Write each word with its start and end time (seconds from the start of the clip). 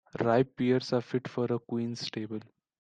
Ripe 0.19 0.55
pears 0.57 0.93
are 0.93 1.01
fit 1.01 1.27
for 1.27 1.45
a 1.53 1.59
queen's 1.59 2.09
table. 2.09 2.39